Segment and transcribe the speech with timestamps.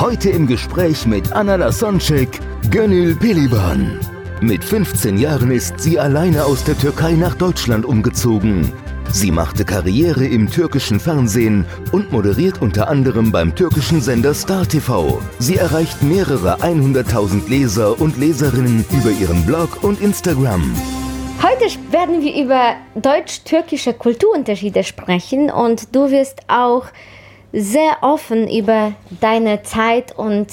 [0.00, 2.38] Heute im Gespräch mit Anna Lasonczek,
[2.70, 3.98] Gönül Peliban.
[4.40, 8.72] Mit 15 Jahren ist sie alleine aus der Türkei nach Deutschland umgezogen.
[9.10, 15.20] Sie machte Karriere im türkischen Fernsehen und moderiert unter anderem beim türkischen Sender Star TV.
[15.40, 20.76] Sie erreicht mehrere 100.000 Leser und Leserinnen über ihren Blog und Instagram.
[21.42, 26.84] Heute werden wir über deutsch-türkische Kulturunterschiede sprechen und du wirst auch
[27.52, 30.48] sehr offen über deine Zeit und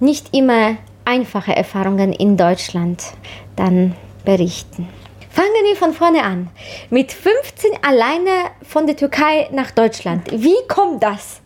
[0.00, 3.02] nicht immer einfache Erfahrungen in Deutschland
[3.56, 4.88] dann berichten.
[5.30, 6.48] Fangen wir von vorne an.
[6.90, 10.30] Mit 15 alleine von der Türkei nach Deutschland.
[10.32, 11.40] Wie kommt das?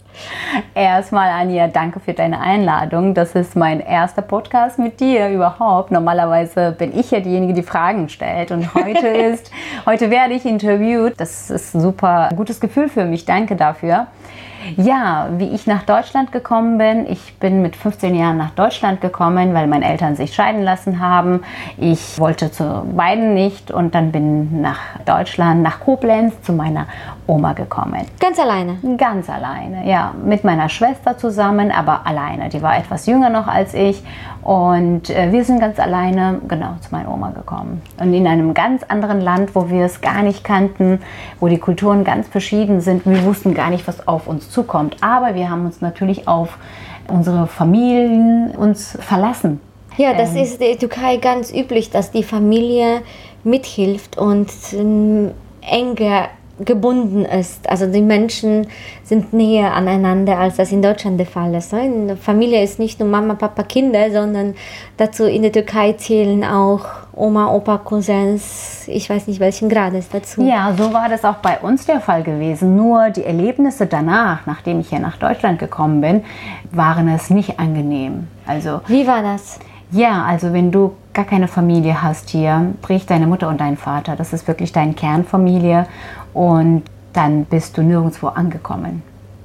[0.74, 3.14] Erstmal, Anja, danke für deine Einladung.
[3.14, 5.90] Das ist mein erster Podcast mit dir überhaupt.
[5.90, 8.50] Normalerweise bin ich ja diejenige, die Fragen stellt.
[8.50, 9.50] Und heute ist,
[9.86, 11.14] heute werde ich interviewt.
[11.18, 13.24] Das ist ein super gutes Gefühl für mich.
[13.24, 14.06] Danke dafür.
[14.76, 17.06] Ja, wie ich nach Deutschland gekommen bin.
[17.06, 21.42] Ich bin mit 15 Jahren nach Deutschland gekommen, weil meine Eltern sich scheiden lassen haben.
[21.78, 26.86] Ich wollte zu beiden nicht und dann bin nach Deutschland, nach Koblenz zu meiner
[27.26, 28.06] Oma gekommen.
[28.18, 28.78] Ganz alleine.
[28.96, 30.12] Ganz alleine, ja.
[30.24, 32.48] Mit meiner Schwester zusammen, aber alleine.
[32.48, 34.02] Die war etwas jünger noch als ich.
[34.42, 37.80] Und äh, wir sind ganz alleine, genau, zu meiner Oma gekommen.
[38.00, 41.00] Und in einem ganz anderen Land, wo wir es gar nicht kannten,
[41.38, 43.06] wo die Kulturen ganz verschieden sind.
[43.06, 44.96] Wir wussten gar nicht, was auf uns zukommt.
[45.00, 46.58] Aber wir haben uns natürlich auf
[47.08, 49.60] unsere Familien uns verlassen.
[49.96, 53.02] Ja, das ist in der Türkei ganz üblich, dass die Familie
[53.44, 56.28] mithilft und ähm, enger
[56.64, 57.68] gebunden ist.
[57.68, 58.66] Also die Menschen
[59.04, 61.72] sind näher aneinander, als das in Deutschland der Fall ist.
[61.72, 61.86] ne?
[61.86, 64.54] In der Familie ist nicht nur Mama, Papa, Kinder, sondern
[64.96, 66.84] dazu in der Türkei zählen auch
[67.14, 70.42] Oma, Opa, Cousins, ich weiß nicht welchen Grades dazu.
[70.42, 72.74] Ja, so war das auch bei uns der Fall gewesen.
[72.76, 76.24] Nur die Erlebnisse danach, nachdem ich hier nach Deutschland gekommen bin,
[76.70, 78.28] waren es nicht angenehm.
[78.46, 79.58] Also Wie war das?
[79.92, 84.16] ja, also wenn du gar keine Familie hast hier, sprich deine Mutter und dein Vater,
[84.16, 85.86] das ist wirklich deine Kernfamilie
[86.34, 86.82] und
[87.12, 89.02] dann bist du nirgendwo angekommen.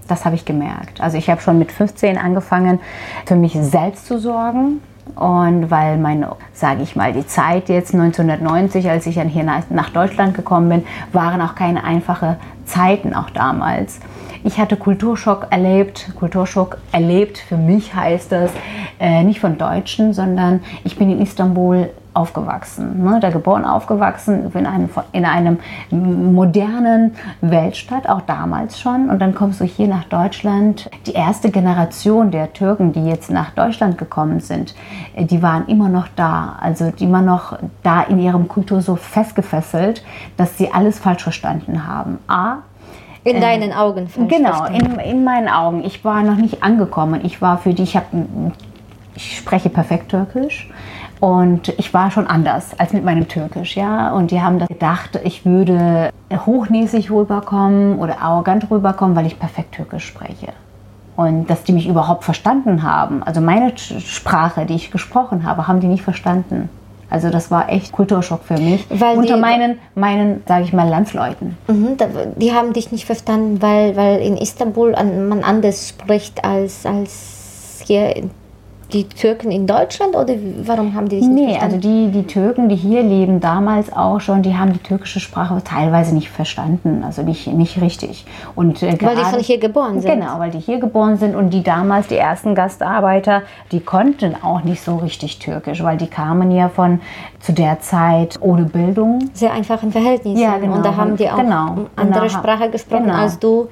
[0.07, 1.01] Das habe ich gemerkt.
[1.01, 2.79] Also ich habe schon mit 15 angefangen,
[3.25, 4.81] für mich selbst zu sorgen.
[5.15, 9.89] Und weil meine, sage ich mal, die Zeit jetzt 1990, als ich dann hier nach,
[9.89, 10.83] Deutschland gekommen bin,
[11.13, 13.99] waren auch keine einfache Zeiten auch damals.
[14.43, 16.11] Ich hatte Kulturschock erlebt.
[16.15, 18.51] Kulturschock erlebt für mich heißt das
[18.99, 24.65] äh, nicht von Deutschen, sondern ich bin in Istanbul aufgewachsen, ne, da geboren, aufgewachsen in
[24.65, 25.59] einem, in einem
[26.33, 29.09] modernen Weltstadt, auch damals schon.
[29.09, 30.89] Und dann kommst du hier nach Deutschland.
[31.05, 34.73] Die erste Generation der Türken, die jetzt nach Deutschland gekommen sind,
[35.15, 36.57] die waren immer noch da.
[36.59, 40.03] Also die immer noch da in ihrem Kultur so festgefesselt,
[40.37, 42.17] dass sie alles falsch verstanden haben.
[42.27, 42.57] A,
[43.23, 44.07] In deinen Augen.
[44.27, 45.83] Genau, in, in meinen Augen.
[45.83, 47.21] Ich war noch nicht angekommen.
[47.23, 48.05] Ich war für die, ich, hab,
[49.15, 50.69] ich spreche perfekt Türkisch.
[51.19, 54.11] Und ich war schon anders als mit meinem Türkisch, ja.
[54.11, 56.11] Und die haben gedacht, ich würde
[56.45, 60.53] hochnäsig rüberkommen oder arrogant rüberkommen, weil ich perfekt Türkisch spreche.
[61.15, 63.23] Und dass die mich überhaupt verstanden haben.
[63.23, 66.69] Also meine Sprache, die ich gesprochen habe, haben die nicht verstanden.
[67.09, 68.85] Also das war echt Kulturschock für mich.
[68.89, 71.57] Weil unter die- meinen, meinen, sage ich mal, Landsleuten.
[71.67, 71.97] Mhm,
[72.35, 77.81] die haben dich nicht verstanden, weil, weil in Istanbul an, man anders spricht als, als
[77.87, 78.29] hier in-
[78.93, 80.33] die Türken in Deutschland oder
[80.63, 81.81] warum haben die dich nicht Nee, also verstanden?
[81.81, 86.15] die, die Türken, die hier leben, damals auch schon, die haben die türkische Sprache teilweise
[86.15, 88.25] nicht verstanden, also nicht, nicht richtig.
[88.55, 90.09] Und, äh, weil die gerade- von hier geboren sind.
[90.19, 93.41] Genau, weil die hier geboren sind und die damals, die ersten Gastarbeiter,
[93.73, 97.01] die konnten auch nicht so richtig türkisch, weil die kamen ja von
[97.41, 99.29] zu der Zeit ohne Bildung.
[99.33, 100.39] Sehr einfachen Verhältnissen.
[100.39, 100.75] Ja, genau.
[100.77, 102.29] Und da haben die auch Genau, andere genau.
[102.29, 103.17] Sprache gesprochen Genau.
[103.17, 103.67] als du,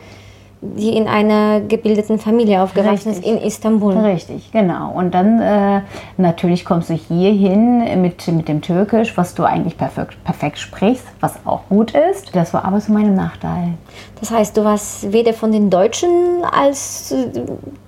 [0.62, 3.94] die in einer gebildeten Familie aufgewachsen ist in Istanbul.
[3.98, 4.92] Richtig, genau.
[4.92, 5.82] Und dann äh,
[6.18, 11.06] natürlich kommst du hier hin mit, mit dem Türkisch, was du eigentlich perfekt, perfekt sprichst,
[11.20, 12.36] was auch gut ist.
[12.36, 13.74] Das war aber so mein Nachteil.
[14.20, 16.10] Das heißt, du warst weder von den Deutschen
[16.52, 17.28] als äh,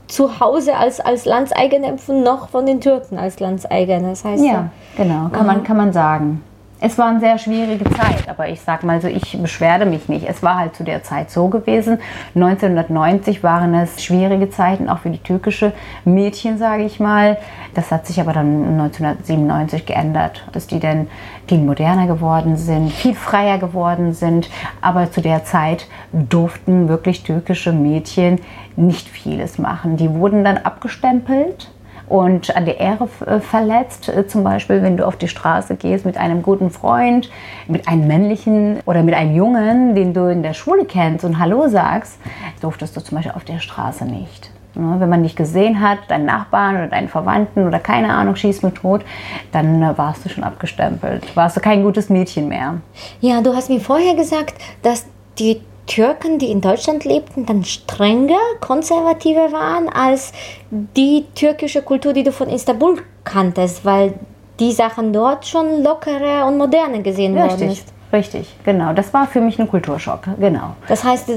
[0.07, 4.09] zu Hause als, als Landseigene empfunden, noch von den Türken als Landseigene.
[4.09, 6.43] Das heißt, Ja, genau, kann man, kann man sagen.
[6.79, 10.29] Es war eine sehr schwierige Zeit, aber ich sag mal so, ich beschwerde mich nicht.
[10.29, 11.97] Es war halt zu der Zeit so gewesen.
[12.35, 15.73] 1990 waren es schwierige Zeiten, auch für die türkische
[16.05, 17.37] Mädchen, sage ich mal.
[17.73, 21.07] Das hat sich aber dann 1997 geändert, dass die dann
[21.47, 24.47] viel moderner geworden sind, viel freier geworden sind.
[24.79, 28.39] Aber zu der Zeit durften wirklich türkische Mädchen
[28.75, 29.97] nicht vieles machen.
[29.97, 31.71] Die wurden dann abgestempelt
[32.07, 34.09] und an der Ehre äh, verletzt.
[34.09, 37.29] Äh, zum Beispiel, wenn du auf die Straße gehst mit einem guten Freund,
[37.67, 41.67] mit einem männlichen oder mit einem Jungen, den du in der Schule kennst und Hallo
[41.67, 42.19] sagst,
[42.61, 44.51] durftest du zum Beispiel auf der Straße nicht.
[44.75, 48.63] Ne, wenn man dich gesehen hat, deinen Nachbarn oder deinen Verwandten oder keine Ahnung, schießt
[48.63, 49.03] mit tot,
[49.51, 51.35] dann äh, warst du schon abgestempelt.
[51.35, 52.75] Warst du kein gutes Mädchen mehr.
[53.19, 55.07] Ja, du hast mir vorher gesagt, dass
[55.39, 60.31] die Türken, die in Deutschland lebten, dann strenger, konservativer waren als
[60.69, 64.13] die türkische Kultur, die du von Istanbul kanntest, weil
[64.59, 67.59] die Sachen dort schon lockerer und moderner gesehen Richtig.
[67.59, 67.93] worden ist.
[68.11, 68.93] Richtig, genau.
[68.93, 70.75] Das war für mich ein Kulturschock, genau.
[70.87, 71.29] Das heißt,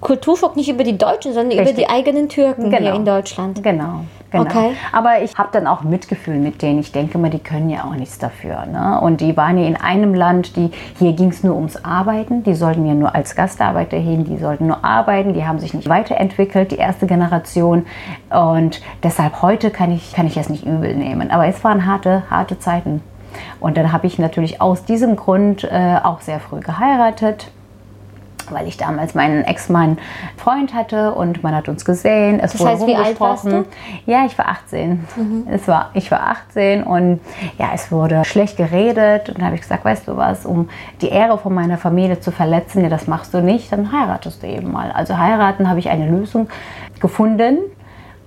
[0.00, 1.78] Kulturschock nicht über die Deutschen, sondern Richtig.
[1.78, 2.78] über die eigenen Türken genau.
[2.78, 3.62] hier in Deutschland.
[3.62, 4.00] Genau.
[4.30, 4.44] Genau.
[4.44, 4.72] Okay.
[4.92, 6.80] Aber ich habe dann auch Mitgefühl mit denen.
[6.80, 8.66] Ich denke mal, die können ja auch nichts dafür.
[8.66, 9.00] Ne?
[9.00, 12.42] Und die waren ja in einem Land, die hier ging es nur ums Arbeiten.
[12.42, 15.32] Die sollten ja nur als Gastarbeiter hin, die sollten nur arbeiten.
[15.32, 17.86] Die haben sich nicht weiterentwickelt, die erste Generation.
[18.30, 21.30] Und deshalb heute kann ich, kann ich es nicht übel nehmen.
[21.30, 23.02] Aber es waren harte, harte Zeiten.
[23.60, 27.50] Und dann habe ich natürlich aus diesem Grund äh, auch sehr früh geheiratet
[28.50, 29.98] weil ich damals meinen Ex-Mann
[30.36, 32.40] Freund hatte und man hat uns gesehen.
[32.40, 33.64] Es das wurde heißt, wie alt warst du?
[34.06, 35.04] Ja, ich war 18.
[35.16, 35.46] Mhm.
[35.50, 37.20] Es war, ich war 18 und
[37.58, 40.68] ja, es wurde schlecht geredet und dann habe ich gesagt, weißt du was, um
[41.00, 44.46] die Ehre von meiner Familie zu verletzen, ja, das machst du nicht, dann heiratest du
[44.46, 44.92] eben mal.
[44.92, 46.48] Also heiraten habe ich eine Lösung
[47.00, 47.58] gefunden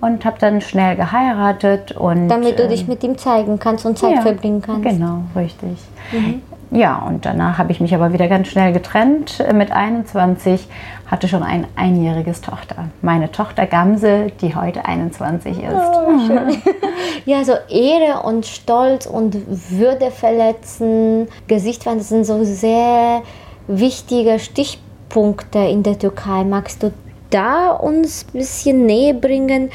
[0.01, 3.97] und habe dann schnell geheiratet und damit du dich ähm, mit ihm zeigen kannst und
[3.97, 4.83] Zeit ja, verbringen kannst.
[4.83, 5.77] Genau, richtig.
[6.11, 6.41] Mhm.
[6.71, 9.43] Ja, und danach habe ich mich aber wieder ganz schnell getrennt.
[9.53, 10.67] Mit 21
[11.07, 12.89] hatte schon ein einjähriges Tochter.
[13.01, 15.73] Meine Tochter Gamse, die heute 21 ist.
[15.73, 16.61] Oh, schön.
[17.25, 19.35] ja, so Ehre und Stolz und
[19.71, 23.23] Würde verletzen, Gesichtswand sind so sehr
[23.67, 26.43] wichtige Stichpunkte in der Türkei.
[26.43, 26.91] Magst du
[27.29, 29.69] da uns ein bisschen näher bringen,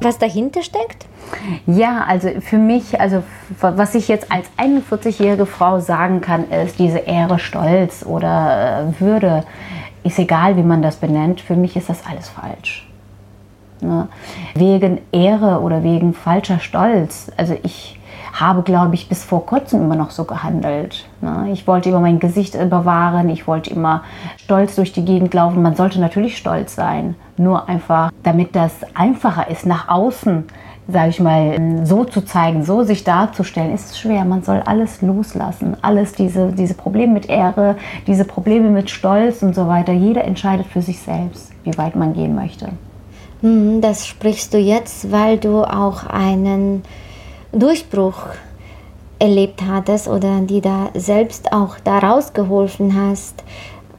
[0.00, 1.06] was dahinter steckt?
[1.66, 3.22] Ja, also für mich, also
[3.60, 9.44] was ich jetzt als 41-jährige Frau sagen kann, ist diese Ehre, Stolz oder äh, Würde,
[10.04, 12.88] ist egal, wie man das benennt, für mich ist das alles falsch.
[13.80, 14.08] Ne?
[14.54, 17.30] Wegen Ehre oder wegen falscher Stolz.
[17.36, 17.98] Also ich
[18.32, 21.06] habe, glaube ich, bis vor kurzem immer noch so gehandelt.
[21.20, 21.50] Ne?
[21.52, 24.02] Ich wollte immer mein Gesicht bewahren, ich wollte immer
[24.38, 25.62] stolz durch die Gegend laufen.
[25.62, 30.44] Man sollte natürlich stolz sein, nur einfach, damit das einfacher ist nach außen
[30.88, 34.24] sage ich mal, so zu zeigen, so sich darzustellen, ist schwer.
[34.24, 35.76] Man soll alles loslassen.
[35.80, 37.76] Alles, diese, diese Probleme mit Ehre,
[38.06, 39.92] diese Probleme mit Stolz und so weiter.
[39.92, 42.70] Jeder entscheidet für sich selbst, wie weit man gehen möchte.
[43.42, 46.82] Hm, das sprichst du jetzt, weil du auch einen
[47.52, 48.26] Durchbruch
[49.18, 53.44] erlebt hattest oder die da selbst auch da rausgeholfen hast.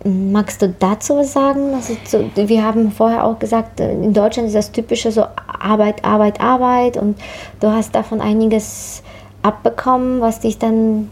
[0.03, 1.73] Magst du dazu was sagen?
[1.75, 5.25] Also zu, wir haben vorher auch gesagt, in Deutschland ist das typische so
[5.59, 7.17] Arbeit, Arbeit, Arbeit und
[7.61, 9.01] du hast davon einiges
[9.43, 11.09] abbekommen, was dich dann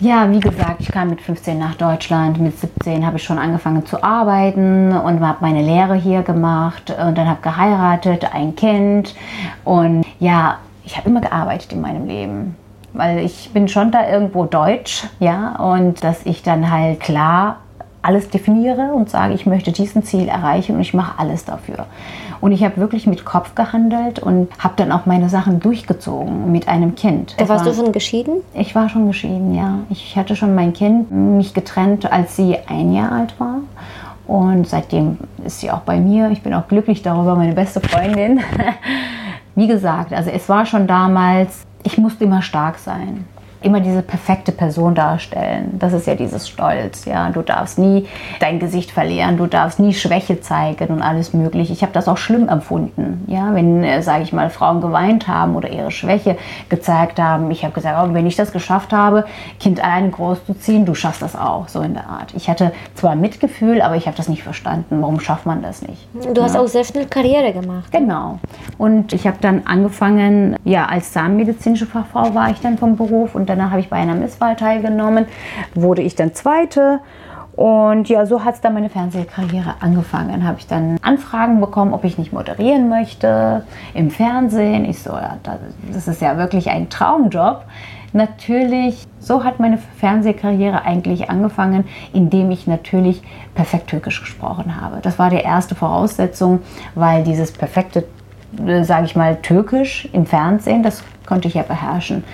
[0.00, 2.40] ja, wie gesagt, ich kam mit 15 nach Deutschland.
[2.40, 7.18] Mit 17 habe ich schon angefangen zu arbeiten und habe meine Lehre hier gemacht und
[7.18, 9.14] dann habe geheiratet, ein Kind
[9.64, 12.56] und ja, ich habe immer gearbeitet in meinem Leben
[12.92, 17.58] weil ich bin schon da irgendwo deutsch, ja, und dass ich dann halt klar
[18.02, 21.86] alles definiere und sage, ich möchte diesen Ziel erreichen und ich mache alles dafür.
[22.40, 26.66] Und ich habe wirklich mit Kopf gehandelt und habe dann auch meine Sachen durchgezogen mit
[26.66, 27.34] einem Kind.
[27.36, 28.36] Da warst war, du schon geschieden?
[28.54, 29.80] Ich war schon geschieden, ja.
[29.90, 33.58] Ich hatte schon mein Kind, mich getrennt, als sie ein Jahr alt war.
[34.26, 36.30] Und seitdem ist sie auch bei mir.
[36.30, 38.40] Ich bin auch glücklich darüber, meine beste Freundin.
[39.60, 43.26] Wie gesagt, also es war schon damals, ich musste immer stark sein
[43.62, 45.76] immer diese perfekte Person darstellen.
[45.78, 47.04] Das ist ja dieses Stolz.
[47.04, 48.06] Ja, du darfst nie
[48.38, 51.72] dein Gesicht verlieren, du darfst nie Schwäche zeigen und alles mögliche.
[51.72, 53.24] Ich habe das auch schlimm empfunden.
[53.26, 56.36] Ja, wenn, äh, sage ich mal, Frauen geweint haben oder ihre Schwäche
[56.68, 57.50] gezeigt haben.
[57.50, 59.24] Ich habe gesagt, oh, wenn ich das geschafft habe,
[59.58, 62.32] Kind allein großzuziehen, du schaffst das auch, so in der Art.
[62.34, 65.02] Ich hatte zwar Mitgefühl, aber ich habe das nicht verstanden.
[65.02, 66.08] Warum schafft man das nicht?
[66.34, 67.92] Du hast auch sehr schnell Karriere gemacht.
[67.92, 68.38] Genau.
[68.78, 73.49] Und ich habe dann angefangen, ja, als zahnmedizinische Fachfrau war ich dann vom Beruf und
[73.50, 75.26] danach habe ich bei einer Misswahl teilgenommen,
[75.74, 77.00] wurde ich dann Zweite.
[77.60, 80.46] Und ja, so hat es dann meine Fernsehkarriere angefangen.
[80.46, 84.84] Habe ich dann Anfragen bekommen, ob ich nicht moderieren möchte im Fernsehen.
[84.86, 85.36] Ich so, ja,
[85.92, 87.64] das ist ja wirklich ein Traumjob.
[88.12, 93.22] natürlich, so hat meine Fernsehkarriere eigentlich angefangen, indem ich natürlich
[93.54, 95.00] perfekt Türkisch gesprochen habe.
[95.02, 96.60] Das war die erste Voraussetzung,
[96.94, 98.04] weil dieses perfekte,
[98.66, 102.24] äh, sage ich mal, Türkisch im Fernsehen, das konnte ich ja beherrschen.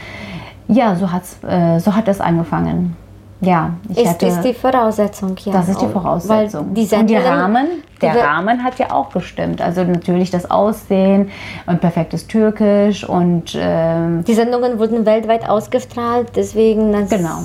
[0.68, 2.96] Ja, so, hat's, äh, so hat es angefangen.
[3.40, 5.52] Ja, ich ist, hatte, ist die Voraussetzung, ja.
[5.52, 6.72] Das ist die Voraussetzung.
[6.72, 7.66] Die und die Rahmen,
[8.00, 9.60] der Rahmen hat ja auch gestimmt.
[9.60, 11.28] Also natürlich das Aussehen
[11.66, 17.42] und perfektes Türkisch und ähm, die Sendungen wurden weltweit ausgestrahlt, deswegen genau.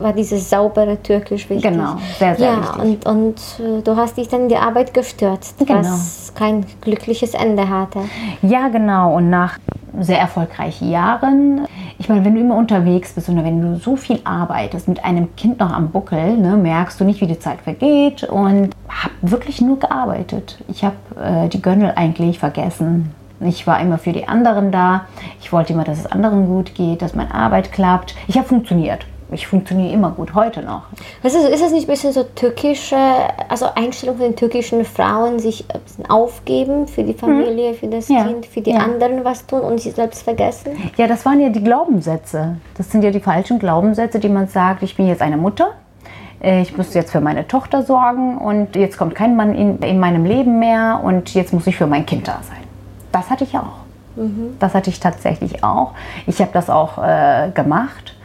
[0.00, 1.70] war dieses saubere Türkisch wichtig.
[1.70, 3.06] Genau, sehr, sehr ja, wichtig.
[3.06, 5.80] Und, und äh, du hast dich dann in die Arbeit gestürzt, genau.
[5.80, 8.00] was kein glückliches Ende hatte.
[8.40, 9.14] Ja, genau.
[9.16, 9.58] Und nach
[10.02, 11.66] sehr erfolgreichen Jahren.
[11.98, 15.34] Ich meine, wenn du immer unterwegs bist und wenn du so viel arbeitest mit einem
[15.36, 19.60] Kind noch am Buckel, ne, merkst du nicht, wie die Zeit vergeht und habe wirklich
[19.60, 20.62] nur gearbeitet.
[20.68, 23.14] Ich habe äh, die Gönnel eigentlich vergessen.
[23.40, 25.06] Ich war immer für die anderen da.
[25.40, 28.14] Ich wollte immer, dass es anderen gut geht, dass meine Arbeit klappt.
[28.28, 30.82] Ich habe funktioniert ich funktioniere immer gut, heute noch.
[31.22, 32.96] Also ist das nicht ein bisschen so türkische,
[33.48, 35.64] also Einstellung von den türkischen Frauen, sich
[36.08, 37.74] aufgeben für die Familie, mhm.
[37.74, 38.24] für das ja.
[38.24, 38.78] Kind, für die ja.
[38.78, 40.72] anderen was tun und sich selbst vergessen?
[40.96, 42.56] Ja, das waren ja die Glaubenssätze.
[42.76, 45.72] Das sind ja die falschen Glaubenssätze, die man sagt, ich bin jetzt eine Mutter,
[46.42, 49.98] äh, ich muss jetzt für meine Tochter sorgen und jetzt kommt kein Mann in, in
[49.98, 52.62] meinem Leben mehr und jetzt muss ich für mein Kind da sein.
[53.10, 53.86] Das hatte ich auch.
[54.16, 54.56] Mhm.
[54.60, 55.92] Das hatte ich tatsächlich auch.
[56.26, 58.15] Ich habe das auch äh, gemacht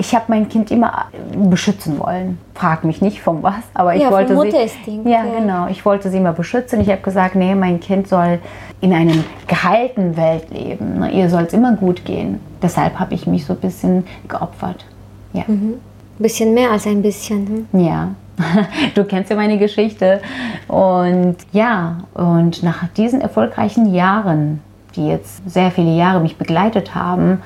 [0.00, 2.38] ich habe mein Kind immer beschützen wollen.
[2.54, 5.02] Frag mich nicht von was, aber ich ja, wollte sie.
[5.04, 5.66] Ja, ja, genau.
[5.68, 6.80] Ich wollte sie immer beschützen.
[6.80, 8.38] Ich habe gesagt, nee, mein Kind soll
[8.80, 9.12] in einer
[9.46, 11.04] geheilten Welt leben.
[11.12, 12.40] Ihr soll es immer gut gehen.
[12.62, 14.86] Deshalb habe ich mich so ein bisschen geopfert.
[15.34, 15.44] Ja.
[15.46, 15.74] Mhm.
[15.74, 17.66] Ein bisschen mehr als ein bisschen.
[17.70, 17.84] Hm?
[17.84, 18.08] Ja.
[18.94, 20.22] Du kennst ja meine Geschichte.
[20.66, 24.60] Und ja, und nach diesen erfolgreichen Jahren,
[24.96, 27.42] die jetzt sehr viele Jahre mich begleitet haben,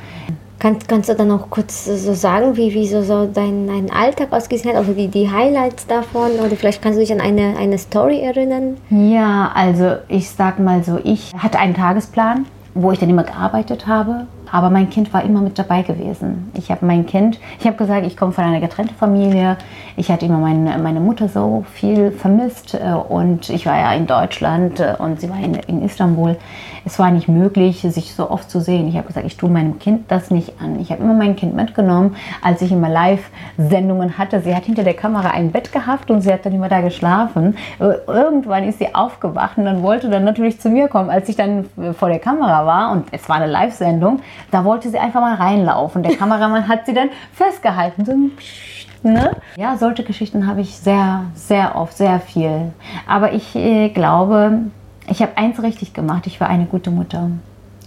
[0.64, 4.32] kann, kannst du dann auch kurz so sagen, wie, wie so, so dein, dein Alltag
[4.32, 7.76] ausgesehen hat, also die, die Highlights davon oder vielleicht kannst du dich an eine, eine
[7.76, 8.78] Story erinnern?
[8.88, 13.86] Ja, also ich sag mal so, ich hatte einen Tagesplan, wo ich dann immer gearbeitet
[13.86, 14.26] habe.
[14.50, 16.50] Aber mein Kind war immer mit dabei gewesen.
[16.54, 19.56] Ich habe mein Kind, ich habe gesagt, ich komme von einer getrennten Familie.
[19.96, 24.06] Ich hatte immer meine, meine Mutter so viel vermisst äh, und ich war ja in
[24.06, 26.36] Deutschland äh, und sie war in, in Istanbul.
[26.84, 28.88] Es war nicht möglich, sich so oft zu sehen.
[28.88, 30.80] Ich habe gesagt, ich tue meinem Kind das nicht an.
[30.80, 34.40] Ich habe immer mein Kind mitgenommen, als ich immer Live-Sendungen hatte.
[34.40, 37.56] Sie hat hinter der Kamera ein Bett gehabt und sie hat dann immer da geschlafen.
[37.78, 41.36] Äh, irgendwann ist sie aufgewacht und dann wollte dann natürlich zu mir kommen, als ich
[41.36, 41.66] dann
[41.98, 46.02] vor der Kamera war und es war eine Live-Sendung da wollte sie einfach mal reinlaufen.
[46.02, 48.04] Der Kameramann hat sie dann festgehalten.
[48.04, 49.36] So, ne?
[49.56, 52.72] Ja, solche Geschichten habe ich sehr, sehr oft, sehr viel.
[53.08, 54.58] Aber ich äh, glaube,
[55.08, 56.26] ich habe eins richtig gemacht.
[56.26, 57.30] Ich war eine gute Mutter.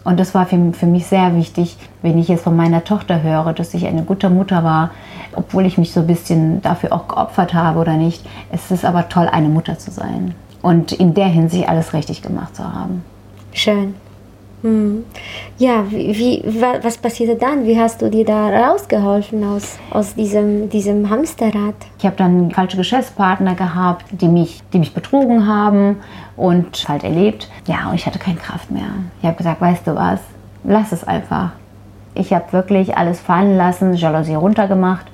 [0.04, 3.52] Und das war für, für mich sehr wichtig, wenn ich jetzt von meiner Tochter höre,
[3.52, 4.92] dass ich eine gute Mutter war,
[5.34, 8.26] obwohl ich mich so ein bisschen dafür auch geopfert habe oder nicht.
[8.50, 12.56] Es ist aber toll, eine Mutter zu sein und in der Hinsicht alles richtig gemacht
[12.56, 13.04] zu haben.
[13.52, 13.96] Schön.
[14.64, 15.06] Hm.
[15.60, 16.44] Ja, wie,
[16.82, 17.66] was passierte dann?
[17.66, 21.76] Wie hast du dir da rausgeholfen aus, aus diesem, diesem Hamsterrad?
[22.00, 25.98] Ich habe dann falsche Geschäftspartner gehabt, die mich, die mich betrogen haben
[26.36, 27.50] und halt erlebt.
[27.68, 28.90] Ja, und ich hatte keine Kraft mehr.
[29.22, 30.20] Ich habe gesagt, weißt du was,
[30.64, 31.52] lass es einfach.
[32.16, 35.06] Ich habe wirklich alles fallen lassen, Jalousie runtergemacht.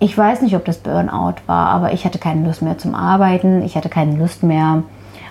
[0.00, 3.62] Ich weiß nicht, ob das Burnout war, aber ich hatte keine Lust mehr zum Arbeiten.
[3.62, 4.84] Ich hatte keine Lust mehr,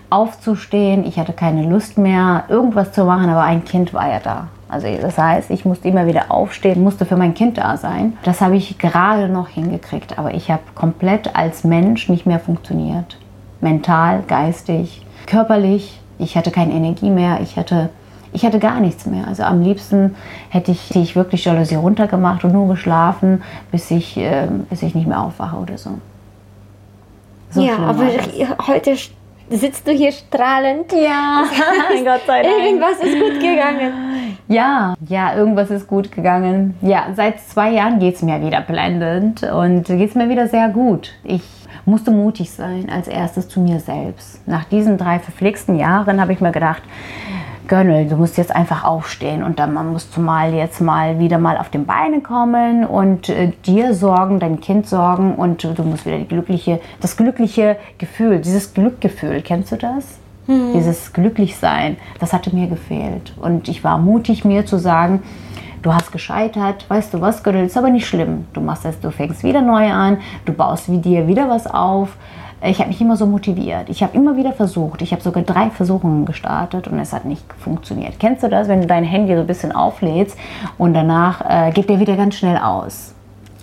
[0.09, 1.05] aufzustehen.
[1.05, 4.47] Ich hatte keine Lust mehr, irgendwas zu machen, aber ein Kind war ja da.
[4.69, 8.17] Also das heißt, ich musste immer wieder aufstehen, musste für mein Kind da sein.
[8.23, 13.17] Das habe ich gerade noch hingekriegt, aber ich habe komplett als Mensch nicht mehr funktioniert.
[13.61, 15.99] Mental, geistig, körperlich.
[16.19, 17.39] Ich hatte keine Energie mehr.
[17.41, 17.89] Ich hatte,
[18.33, 19.25] ich hatte gar nichts mehr.
[19.27, 20.15] Also am liebsten
[20.49, 24.95] hätte ich, hätte ich wirklich Jalousie runtergemacht und nur geschlafen, bis ich, äh, bis ich
[24.95, 25.91] nicht mehr aufwache oder so.
[27.51, 28.03] so ja, aber
[28.67, 28.97] heute
[29.49, 30.91] sitzt du hier strahlend.
[30.91, 31.43] Ja,
[32.03, 32.55] Gott sei Dank.
[32.65, 34.37] Irgendwas ist gut gegangen.
[34.47, 36.75] Ja, ja, irgendwas ist gut gegangen.
[36.81, 40.69] Ja, seit zwei Jahren geht es mir wieder blendend und geht es mir wieder sehr
[40.69, 41.13] gut.
[41.23, 41.43] Ich
[41.85, 44.45] musste mutig sein, als erstes zu mir selbst.
[44.47, 46.83] Nach diesen drei verflixten Jahren habe ich mir gedacht,
[47.67, 51.57] Gönnel, du musst jetzt einfach aufstehen und dann musst du mal jetzt mal wieder mal
[51.57, 56.17] auf den Beine kommen und äh, dir sorgen, dein Kind sorgen und du musst wieder
[56.17, 60.19] die glückliche, das glückliche Gefühl, dieses Glückgefühl, kennst du das?
[60.47, 60.73] Mhm.
[60.73, 65.21] Dieses Glücklichsein, das hatte mir gefehlt und ich war mutig, mir zu sagen,
[65.81, 68.45] du hast gescheitert, weißt du was, Gönnel, ist aber nicht schlimm.
[68.53, 72.17] Du machst es, du fängst wieder neu an, du baust wie dir wieder was auf
[72.63, 73.89] ich habe mich immer so motiviert.
[73.89, 75.01] Ich habe immer wieder versucht.
[75.01, 78.19] Ich habe sogar drei Versuchungen gestartet und es hat nicht funktioniert.
[78.19, 80.37] Kennst du das, wenn du dein Handy so ein bisschen auflädst
[80.77, 83.13] und danach äh, geht der wieder ganz schnell aus?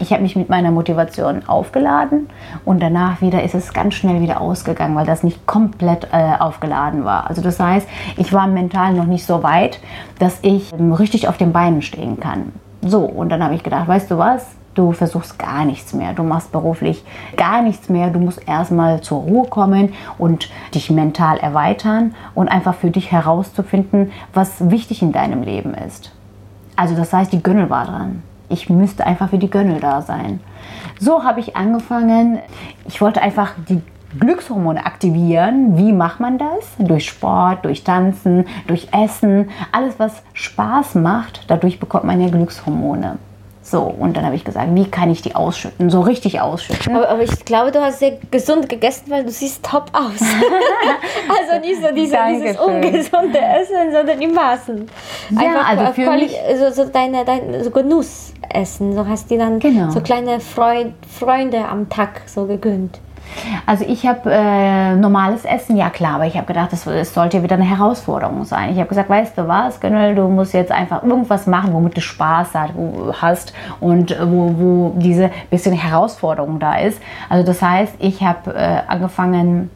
[0.00, 2.28] Ich habe mich mit meiner Motivation aufgeladen
[2.64, 7.04] und danach wieder ist es ganz schnell wieder ausgegangen, weil das nicht komplett äh, aufgeladen
[7.04, 7.28] war.
[7.28, 9.80] Also das heißt, ich war mental noch nicht so weit,
[10.18, 12.52] dass ich ähm, richtig auf den Beinen stehen kann.
[12.82, 14.46] So, und dann habe ich gedacht, weißt du was?
[14.74, 16.12] Du versuchst gar nichts mehr.
[16.14, 17.04] Du machst beruflich
[17.36, 18.10] gar nichts mehr.
[18.10, 24.10] Du musst erstmal zur Ruhe kommen und dich mental erweitern und einfach für dich herauszufinden,
[24.32, 26.12] was wichtig in deinem Leben ist.
[26.76, 28.22] Also das heißt, die Gönnel war dran.
[28.48, 30.40] Ich müsste einfach für die Gönnel da sein.
[30.98, 32.40] So habe ich angefangen.
[32.86, 33.80] Ich wollte einfach die
[34.18, 35.76] Glückshormone aktivieren.
[35.76, 36.74] Wie macht man das?
[36.78, 39.50] Durch Sport, durch Tanzen, durch Essen.
[39.72, 43.18] Alles, was Spaß macht, dadurch bekommt man ja Glückshormone.
[43.66, 45.88] So, und dann habe ich gesagt, wie kann ich die ausschütten?
[45.88, 46.94] So richtig ausschütten.
[46.94, 50.20] Aber, aber ich glaube, du hast sehr gesund gegessen, weil du siehst top aus.
[50.20, 54.86] also nicht so diese, dieses ungesunde Essen, sondern die Maßen.
[55.30, 58.94] Ja, also für mich, so, so deine, dein so Genussessen.
[58.94, 59.90] So hast du dann Genau.
[59.90, 63.00] so kleine Freud, Freunde am Tag so gegönnt.
[63.66, 67.42] Also ich habe äh, normales Essen, ja klar, aber ich habe gedacht, das, das sollte
[67.42, 68.72] wieder eine Herausforderung sein.
[68.72, 72.00] Ich habe gesagt, weißt du was, Gönnel, du musst jetzt einfach irgendwas machen, womit du
[72.00, 72.50] Spaß
[73.20, 77.00] hast und äh, wo, wo diese bisschen Herausforderung da ist.
[77.28, 79.70] Also das heißt, ich habe äh, angefangen,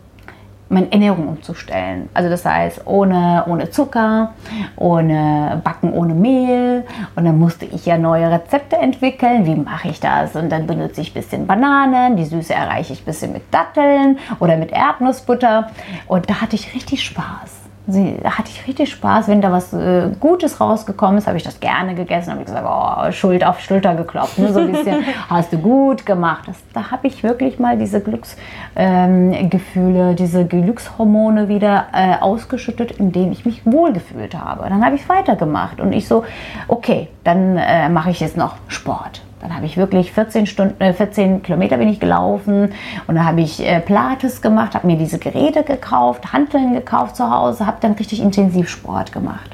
[0.68, 2.08] meine Ernährung umzustellen.
[2.14, 4.34] Also das heißt, ohne, ohne Zucker,
[4.76, 6.84] ohne Backen ohne Mehl.
[7.16, 9.46] Und dann musste ich ja neue Rezepte entwickeln.
[9.46, 10.36] Wie mache ich das?
[10.36, 12.16] Und dann benutze ich ein bisschen Bananen.
[12.16, 15.70] Die Süße erreiche ich ein bisschen mit Datteln oder mit Erdnussbutter.
[16.06, 17.57] Und da hatte ich richtig Spaß.
[17.90, 21.42] Sie, da hatte ich richtig Spaß, wenn da was äh, Gutes rausgekommen ist, habe ich
[21.42, 24.52] das gerne gegessen, habe ich gesagt, oh, Schuld auf Schulter geklopft, ne?
[24.52, 26.46] so ein bisschen, hast du gut gemacht.
[26.46, 33.46] Das, da habe ich wirklich mal diese Glücksgefühle, diese Glückshormone wieder äh, ausgeschüttet, indem ich
[33.46, 34.68] mich wohlgefühlt habe.
[34.68, 36.24] Dann habe ich weitergemacht und ich so,
[36.68, 39.22] okay, dann äh, mache ich jetzt noch Sport.
[39.40, 42.72] Dann habe ich wirklich 14 Stunden, äh, 14 Kilometer bin ich gelaufen
[43.06, 47.30] und dann habe ich äh, Pilates gemacht, habe mir diese Geräte gekauft, Hanteln gekauft zu
[47.30, 49.50] Hause, habe dann richtig intensiv Sport gemacht.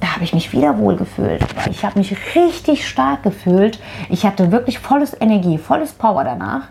[0.00, 1.40] Da habe ich mich wieder wohl gefühlt.
[1.70, 3.80] Ich habe mich richtig stark gefühlt.
[4.10, 6.64] Ich hatte wirklich volles Energie, volles Power danach.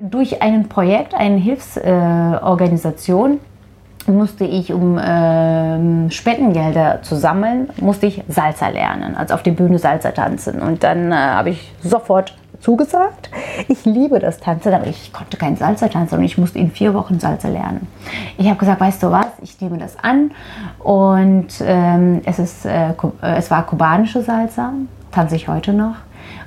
[0.00, 3.40] Durch ein Projekt, eine Hilfsorganisation,
[4.08, 9.78] musste ich, um ähm, Spendengelder zu sammeln, musste ich Salsa lernen, also auf der Bühne
[9.78, 10.60] Salsa tanzen.
[10.60, 13.30] Und dann äh, habe ich sofort zugesagt.
[13.68, 16.94] Ich liebe das Tanzen, aber ich konnte kein Salsa tanzen und ich musste in vier
[16.94, 17.86] Wochen Salsa lernen.
[18.38, 20.30] Ich habe gesagt, weißt du was, ich nehme das an
[20.78, 22.94] und ähm, es, ist, äh, äh,
[23.36, 24.72] es war kubanische Salsa,
[25.12, 25.96] tanze ich heute noch.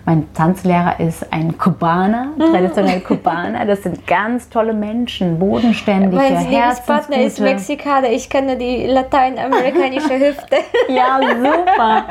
[0.09, 3.63] Mein Tanzlehrer ist ein Kubaner, traditionell Kubaner.
[3.67, 7.39] Das sind ganz tolle Menschen, bodenständige, Mein Lieblingspartner ist.
[7.39, 8.09] Mexikaner.
[8.09, 10.55] Ich kenne die lateinamerikanische Hüfte.
[10.87, 12.05] Ja, super.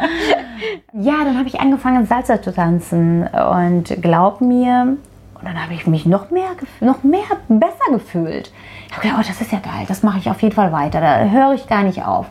[0.93, 3.27] Ja, dann habe ich angefangen, Salsa zu tanzen.
[3.27, 4.97] Und glaub mir,
[5.35, 8.53] und dann habe ich mich noch mehr, noch mehr besser gefühlt.
[8.87, 11.01] Ich habe gedacht, oh, das ist ja geil, das mache ich auf jeden Fall weiter.
[11.01, 12.27] Da höre ich gar nicht auf.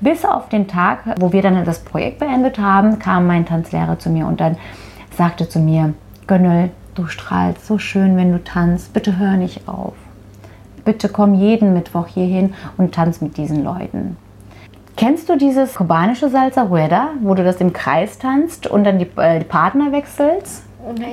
[0.00, 4.08] Bis auf den Tag, wo wir dann das Projekt beendet haben, kam mein Tanzlehrer zu
[4.08, 4.56] mir und dann
[5.20, 5.92] sagte zu mir,
[6.26, 8.94] Gönnel, du strahlst so schön, wenn du tanzt.
[8.94, 9.92] Bitte hör nicht auf.
[10.86, 14.16] Bitte komm jeden Mittwoch hierhin und tanz mit diesen Leuten.
[14.96, 19.10] Kennst du dieses kubanische Salsa Rueda, wo du das im Kreis tanzt und dann die,
[19.16, 20.62] äh, die Partner wechselst?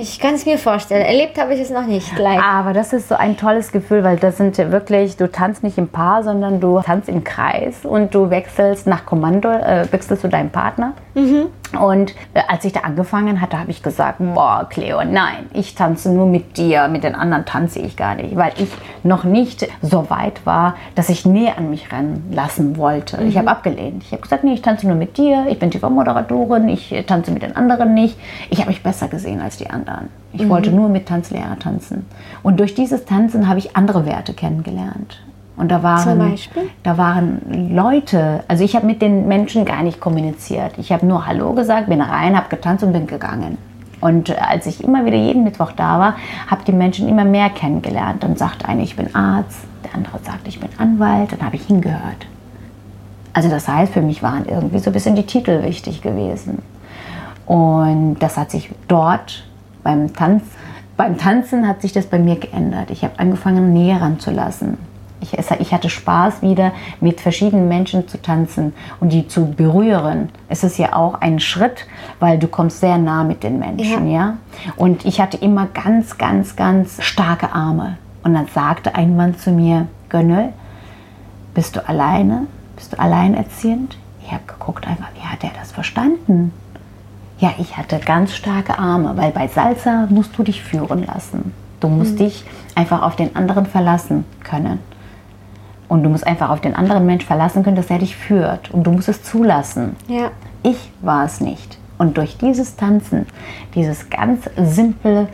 [0.00, 1.04] Ich kann es mir vorstellen.
[1.04, 2.42] Erlebt habe ich es noch nicht gleich.
[2.42, 5.88] Aber das ist so ein tolles Gefühl, weil das sind wirklich, du tanzt nicht im
[5.88, 10.48] Paar, sondern du tanzt im Kreis und du wechselst nach Kommando, äh, wechselst du deinen
[10.48, 10.94] Partner.
[11.76, 16.10] Und äh, als ich da angefangen hatte, habe ich gesagt, boah, Cleo, nein, ich tanze
[16.10, 18.68] nur mit dir, mit den anderen tanze ich gar nicht, weil ich
[19.02, 23.22] noch nicht so weit war, dass ich näher an mich ranlassen wollte.
[23.22, 24.02] Ich habe abgelehnt.
[24.04, 27.30] Ich habe gesagt, nee, ich tanze nur mit dir, ich bin TV-Moderatorin, ich äh, tanze
[27.30, 28.18] mit den anderen nicht.
[28.50, 30.08] Ich habe mich besser gesehen als die anderen.
[30.32, 32.06] Ich wollte nur mit Tanzlehrer tanzen.
[32.42, 35.20] Und durch dieses Tanzen habe ich andere Werte kennengelernt.
[35.58, 36.36] Und da waren,
[36.84, 40.74] da waren Leute, also ich habe mit den Menschen gar nicht kommuniziert.
[40.78, 43.58] Ich habe nur Hallo gesagt, bin rein, habe getanzt und bin gegangen.
[44.00, 46.16] Und äh, als ich immer wieder jeden Mittwoch da war,
[46.46, 48.22] habe die Menschen immer mehr kennengelernt.
[48.22, 51.32] Dann sagt einer, ich bin Arzt, der andere sagt, ich bin Anwalt.
[51.32, 52.26] Dann habe ich hingehört.
[53.32, 56.62] Also das heißt, für mich waren irgendwie so ein bisschen die Titel wichtig gewesen.
[57.46, 59.44] Und das hat sich dort
[59.82, 60.44] beim Tanz,
[60.96, 62.90] beim Tanzen hat sich das bei mir geändert.
[62.90, 64.78] Ich habe angefangen, näher ranzulassen.
[65.20, 70.28] Ich, ich hatte Spaß wieder mit verschiedenen Menschen zu tanzen und die zu berühren.
[70.48, 71.86] Es ist ja auch ein Schritt,
[72.20, 74.36] weil du kommst sehr nah mit den Menschen, ja.
[74.76, 77.98] Und ich hatte immer ganz, ganz, ganz starke Arme.
[78.22, 80.52] Und dann sagte ein Mann zu mir, Gönnel,
[81.54, 82.46] bist du alleine?
[82.76, 83.96] Bist du alleinerziehend?
[84.24, 86.52] Ich habe geguckt einfach, wie hat er das verstanden?
[87.40, 91.52] Ja, ich hatte ganz starke Arme, weil bei Salsa musst du dich führen lassen.
[91.80, 92.18] Du musst mhm.
[92.18, 94.80] dich einfach auf den anderen verlassen können.
[95.88, 98.70] Und du musst einfach auf den anderen Mensch verlassen können, dass er dich führt.
[98.70, 99.96] Und du musst es zulassen.
[100.06, 100.30] Ja.
[100.62, 101.78] Ich war es nicht.
[101.96, 103.26] Und durch dieses Tanzen,
[103.74, 105.28] dieses ganz simple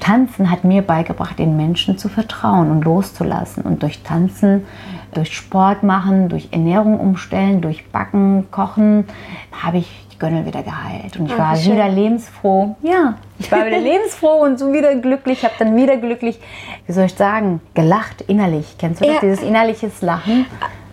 [0.00, 3.64] Tanzen hat mir beigebracht, den Menschen zu vertrauen und loszulassen.
[3.64, 4.64] Und durch Tanzen,
[5.12, 9.04] durch Sport machen, durch Ernährung umstellen, durch Backen, Kochen,
[9.50, 11.18] habe ich die Gönnel wieder geheilt.
[11.18, 11.74] Und ich war schön.
[11.74, 12.74] wieder lebensfroh.
[12.82, 15.44] Ja, ich war wieder lebensfroh und so wieder glücklich.
[15.44, 16.38] habe dann wieder glücklich,
[16.86, 18.76] wie soll ich sagen, gelacht innerlich.
[18.78, 20.46] Kennst du das, dieses innerliches Lachen?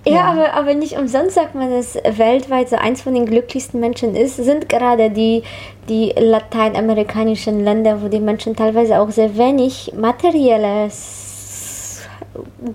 [0.05, 3.79] Ja, ja, Aber, aber nicht umsonst sagt man, dass weltweit so eins von den glücklichsten
[3.79, 5.43] Menschen ist, sind gerade die,
[5.87, 11.32] die lateinamerikanischen Länder, wo die Menschen teilweise auch sehr wenig materielles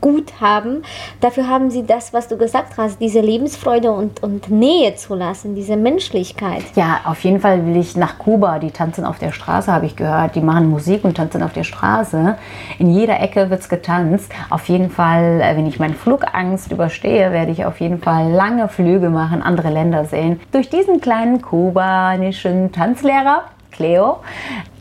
[0.01, 0.83] gut haben.
[1.21, 5.55] Dafür haben sie das, was du gesagt hast, diese Lebensfreude und, und Nähe zu lassen,
[5.55, 6.63] diese Menschlichkeit.
[6.75, 8.59] Ja, auf jeden Fall will ich nach Kuba.
[8.59, 10.35] Die tanzen auf der Straße, habe ich gehört.
[10.35, 12.37] Die machen Musik und tanzen auf der Straße.
[12.79, 14.33] In jeder Ecke wird es getanzt.
[14.51, 18.69] Auf jeden Fall, äh, wenn ich meine Flugangst überstehe, werde ich auf jeden Fall lange
[18.69, 20.41] Flüge machen, andere Länder sehen.
[20.53, 24.19] Durch diesen kleinen kubanischen Tanzlehrer Cleo.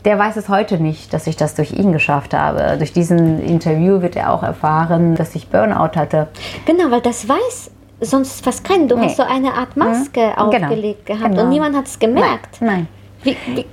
[0.08, 2.78] Der weiß es heute nicht, dass ich das durch ihn geschafft habe.
[2.78, 6.28] Durch diesen Interview wird er auch erfahren, dass ich Burnout hatte.
[6.64, 8.86] Genau, weil das weiß sonst fast keiner.
[8.86, 9.04] Du nee.
[9.04, 10.38] hast so eine Art Maske mhm.
[10.38, 11.18] aufgelegt genau.
[11.18, 11.44] gehabt genau.
[11.44, 12.56] und niemand hat es gemerkt.
[12.62, 12.88] Nein.
[13.22, 13.36] Nein.
[13.36, 13.66] Wie, wie?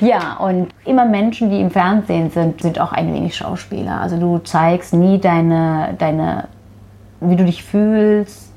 [0.04, 4.00] ja, und immer Menschen, die im Fernsehen sind, sind auch ein wenig Schauspieler.
[4.00, 6.48] Also du zeigst nie deine, deine
[7.20, 8.49] wie du dich fühlst,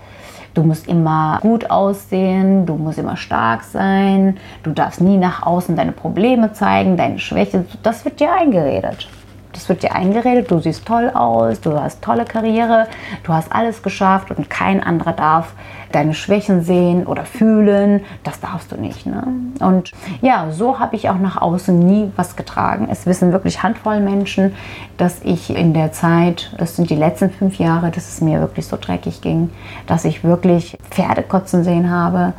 [0.54, 5.76] Du musst immer gut aussehen, du musst immer stark sein, du darfst nie nach außen
[5.76, 7.66] deine Probleme zeigen, deine Schwäche.
[7.82, 9.08] Das wird dir eingeredet.
[9.52, 12.88] Das wird dir eingeredet, du siehst toll aus, du hast tolle Karriere,
[13.24, 15.54] du hast alles geschafft und kein anderer darf
[15.94, 18.02] deine Schwächen sehen oder fühlen.
[18.24, 19.06] Das darfst du nicht.
[19.06, 19.24] Ne?
[19.60, 22.88] Und ja, so habe ich auch nach außen nie was getragen.
[22.92, 24.54] Es wissen wirklich handvoll Menschen,
[24.98, 28.68] dass ich in der Zeit, das sind die letzten fünf Jahre, dass es mir wirklich
[28.68, 29.50] so dreckig ging,
[29.88, 32.34] dass ich wirklich Pferde kotzen sehen habe,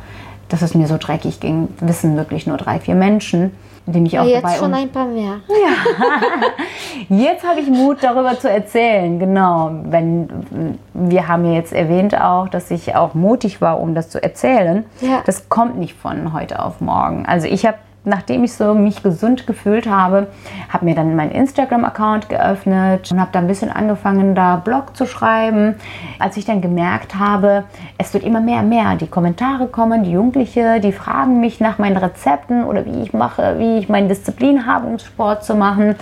[0.49, 3.51] dass es mir so dreckig ging, wissen wirklich nur drei, vier Menschen
[3.85, 5.41] die mich auch ja, jetzt schon ein paar mehr.
[5.49, 7.15] Ja.
[7.27, 9.19] jetzt habe ich Mut, darüber zu erzählen.
[9.19, 9.71] Genau.
[9.83, 14.21] Wenn, wir haben ja jetzt erwähnt auch, dass ich auch mutig war, um das zu
[14.21, 14.85] erzählen.
[15.01, 15.21] Ja.
[15.25, 17.25] Das kommt nicht von heute auf morgen.
[17.25, 20.27] Also ich habe nachdem ich so mich gesund gefühlt habe,
[20.69, 25.05] habe mir dann meinen Instagram-Account geöffnet und habe da ein bisschen angefangen, da Blog zu
[25.05, 25.75] schreiben.
[26.19, 27.63] Als ich dann gemerkt habe,
[27.97, 31.97] es wird immer mehr mehr, die Kommentare kommen, die Jugendliche, die fragen mich nach meinen
[31.97, 35.95] Rezepten oder wie ich mache, wie ich meine Disziplin habe, um Sport zu machen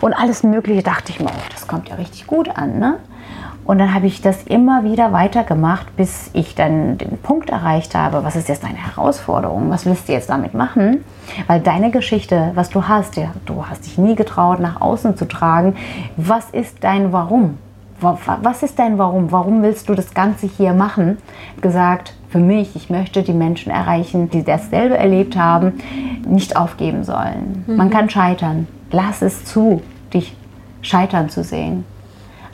[0.00, 2.96] und alles Mögliche, dachte ich mir, oh, das kommt ja richtig gut an, ne?
[3.64, 8.22] Und dann habe ich das immer wieder weitergemacht, bis ich dann den Punkt erreicht habe,
[8.22, 9.70] was ist jetzt deine Herausforderung?
[9.70, 11.02] Was willst du jetzt damit machen?
[11.46, 15.26] Weil deine Geschichte, was du hast, ja, du hast dich nie getraut, nach außen zu
[15.26, 15.76] tragen.
[16.16, 17.58] Was ist dein Warum?
[18.00, 19.32] Was ist dein Warum?
[19.32, 21.16] Warum willst du das Ganze hier machen?
[21.62, 25.74] Gesagt, für mich, ich möchte die Menschen erreichen, die dasselbe erlebt haben,
[26.26, 27.64] nicht aufgeben sollen.
[27.66, 27.76] Mhm.
[27.76, 28.66] Man kann scheitern.
[28.90, 29.80] Lass es zu,
[30.12, 30.36] dich
[30.82, 31.86] scheitern zu sehen.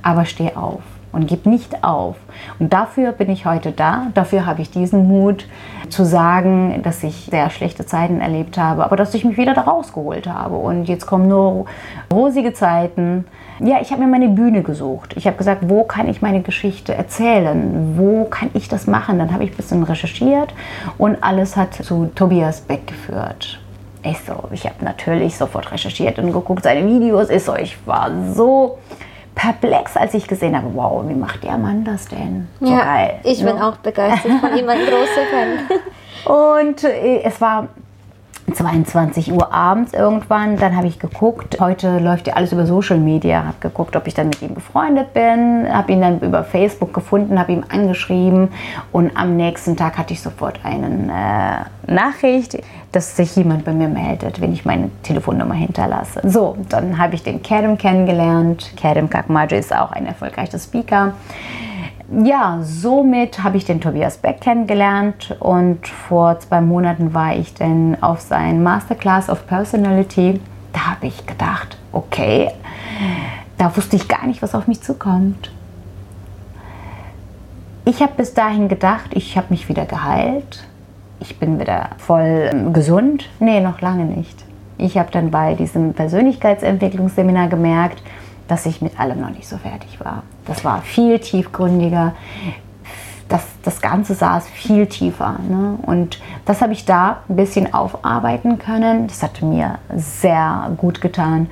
[0.03, 2.17] Aber steh auf und gib nicht auf.
[2.59, 4.07] Und dafür bin ich heute da.
[4.15, 5.47] Dafür habe ich diesen Mut
[5.89, 9.63] zu sagen, dass ich sehr schlechte Zeiten erlebt habe, aber dass ich mich wieder da
[9.63, 10.57] rausgeholt habe.
[10.57, 11.67] Und jetzt kommen nur
[12.13, 13.27] rosige Zeiten.
[13.59, 15.15] Ja, ich habe mir meine Bühne gesucht.
[15.17, 17.95] Ich habe gesagt, wo kann ich meine Geschichte erzählen?
[17.97, 19.19] Wo kann ich das machen?
[19.19, 20.55] Dann habe ich ein bisschen recherchiert
[20.97, 23.61] und alles hat zu Tobias Beck geführt.
[24.03, 27.29] Ich so, ich habe natürlich sofort recherchiert und geguckt, seine Videos.
[27.29, 28.79] Ich so, ich war so
[29.41, 32.47] perplex, als ich gesehen habe, wow, wie macht der Mann das denn?
[32.61, 33.21] So ja, geil.
[33.25, 33.67] Ich bin ne?
[33.67, 36.67] auch begeistert von ihm, ein großer Fan.
[36.69, 37.69] Und äh, es war
[38.53, 40.59] 22 Uhr abends irgendwann.
[40.59, 41.59] Dann habe ich geguckt.
[41.59, 43.45] Heute läuft ja alles über Social Media.
[43.45, 45.67] Habe geguckt, ob ich dann mit ihm befreundet bin.
[45.73, 48.49] Habe ihn dann über Facebook gefunden, habe ihm angeschrieben.
[48.93, 52.59] Und am nächsten Tag hatte ich sofort eine äh, Nachricht,
[52.93, 56.21] dass sich jemand bei mir meldet, wenn ich meine Telefonnummer hinterlasse.
[56.25, 58.73] So, dann habe ich den Kerem kennengelernt.
[58.77, 61.15] Kerem Kakmajo ist auch ein erfolgreicher Speaker
[62.25, 67.97] ja, somit habe ich den Tobias Beck kennengelernt und vor zwei Monaten war ich dann
[68.03, 70.41] auf sein Masterclass of Personality.
[70.73, 72.51] Da habe ich gedacht, okay,
[73.59, 75.53] da wusste ich gar nicht, was auf mich zukommt.
[77.85, 80.65] Ich habe bis dahin gedacht, ich habe mich wieder geheilt.
[81.21, 83.29] Ich bin wieder voll ähm, gesund.
[83.39, 84.45] Nee, noch lange nicht.
[84.79, 88.03] Ich habe dann bei diesem Persönlichkeitsentwicklungsseminar gemerkt,
[88.49, 90.23] dass ich mit allem noch nicht so fertig war.
[90.47, 92.15] Das war viel tiefgründiger.
[93.29, 95.37] Das, das Ganze saß viel tiefer.
[95.49, 95.79] Ne?
[95.83, 99.07] Und das habe ich da ein bisschen aufarbeiten können.
[99.07, 101.49] Das hat mir sehr gut getan.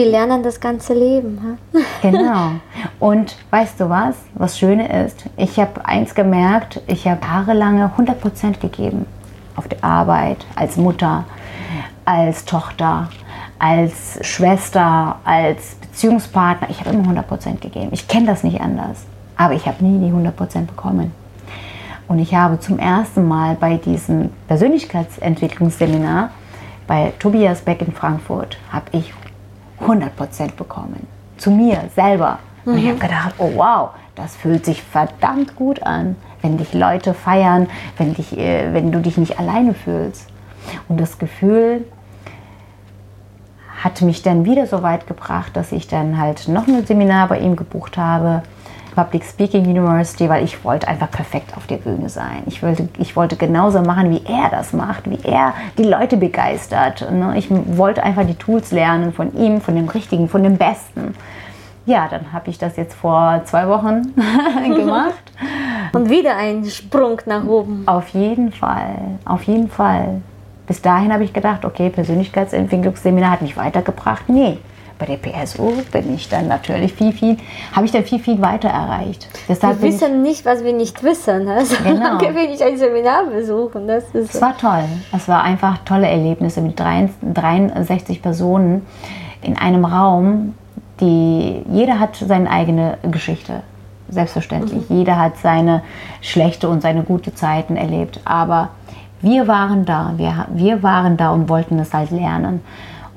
[0.00, 1.58] Wir lernen das ganze Leben.
[1.74, 1.78] Ha?
[2.00, 2.52] Genau.
[3.00, 4.16] Und weißt du was?
[4.32, 9.04] Was Schöne ist, ich habe eins gemerkt, ich habe jahrelange 100% gegeben.
[9.56, 11.24] Auf der Arbeit, als Mutter,
[12.06, 13.10] als Tochter,
[13.58, 16.70] als Schwester, als Beziehungspartner.
[16.70, 17.90] Ich habe immer 100% gegeben.
[17.92, 19.04] Ich kenne das nicht anders.
[19.36, 21.12] Aber ich habe nie die 100% bekommen.
[22.08, 26.30] Und ich habe zum ersten Mal bei diesem Persönlichkeitsentwicklungsseminar
[26.86, 29.12] bei Tobias Beck in Frankfurt, habe ich
[29.80, 31.06] 100% bekommen.
[31.36, 32.38] Zu mir selber.
[32.64, 37.14] Und ich habe gedacht, oh wow, das fühlt sich verdammt gut an, wenn dich Leute
[37.14, 40.28] feiern, wenn, dich, äh, wenn du dich nicht alleine fühlst.
[40.88, 41.86] Und das Gefühl
[43.82, 47.38] hat mich dann wieder so weit gebracht, dass ich dann halt noch ein Seminar bei
[47.38, 48.42] ihm gebucht habe,
[49.04, 52.42] Public Speaking University, weil ich wollte einfach perfekt auf der Bühne sein.
[52.46, 57.10] Ich wollte, ich wollte genauso machen, wie er das macht, wie er die Leute begeistert.
[57.10, 57.32] Ne?
[57.38, 61.14] Ich wollte einfach die Tools lernen von ihm, von dem Richtigen, von dem Besten.
[61.86, 64.14] Ja, dann habe ich das jetzt vor zwei Wochen
[64.74, 65.32] gemacht.
[65.94, 67.84] Und wieder ein Sprung nach oben.
[67.86, 70.20] Auf jeden Fall, auf jeden Fall.
[70.66, 74.28] Bis dahin habe ich gedacht, okay, Persönlichkeitsentwicklungsseminar hat mich weitergebracht.
[74.28, 74.58] Nee,
[75.00, 77.38] bei der PSO bin ich dann natürlich viel, viel,
[77.72, 79.28] habe ich dann viel, viel weiter erreicht.
[79.48, 81.48] Deshalb wir wissen nicht, was wir nicht wissen.
[81.60, 82.20] Also genau.
[82.20, 83.88] will ich ein Seminar besuchen.
[83.88, 84.84] Das ist es war toll.
[85.14, 88.86] Es war einfach tolle Erlebnisse mit 63 Personen
[89.42, 90.54] in einem Raum,
[91.00, 93.62] die jeder hat seine eigene Geschichte.
[94.08, 94.88] Selbstverständlich.
[94.88, 94.98] Mhm.
[94.98, 95.82] Jeder hat seine
[96.20, 98.20] schlechte und seine gute Zeiten erlebt.
[98.24, 98.70] Aber
[99.22, 102.60] wir waren da, wir, wir waren da und wollten es halt lernen.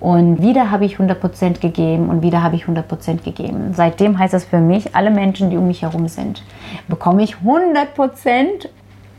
[0.04, 3.72] Und wieder habe ich 100% gegeben und wieder habe ich 100% gegeben.
[3.74, 6.44] Seitdem heißt das für mich, alle Menschen, die um mich herum sind,
[6.89, 8.68] bekomme ich 100%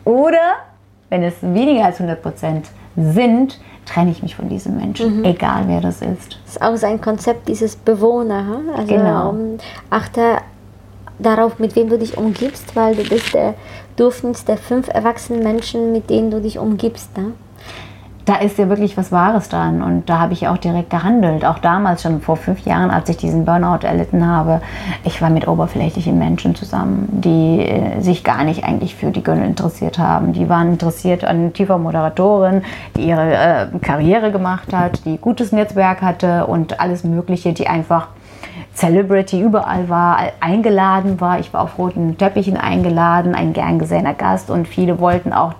[0.05, 0.57] oder,
[1.09, 2.64] wenn es weniger als 100%
[2.99, 5.25] sind, trenne ich mich von diesen Menschen, mhm.
[5.25, 6.38] egal wer das ist.
[6.44, 8.44] Das ist auch sein Konzept, dieses Bewohner.
[8.77, 9.31] Also genau.
[9.31, 9.57] Um,
[9.88, 10.42] achte
[11.18, 13.55] darauf, mit wem du dich umgibst, weil du bist der
[13.97, 17.16] der fünf erwachsenen Menschen, mit denen du dich umgibst.
[17.16, 17.33] Ne?
[18.25, 21.45] Da ist ja wirklich was Wahres dran und da habe ich auch direkt gehandelt.
[21.45, 24.63] Auch damals schon vor fünf Jahren, als ich diesen Burnout erlitten habe.
[25.05, 29.45] Ich war mit oberflächlichen Menschen zusammen, die äh, sich gar nicht eigentlich für die Gönnel
[29.45, 30.33] interessiert haben.
[30.33, 32.63] Die waren interessiert an tiefer Moderatorin,
[32.97, 38.09] die ihre äh, Karriere gemacht hat, die gutes Netzwerk hatte und alles Mögliche, die einfach
[38.75, 41.38] Celebrity überall war, eingeladen war.
[41.38, 45.53] Ich war auf roten Teppichen eingeladen, ein gern gesehener Gast und viele wollten auch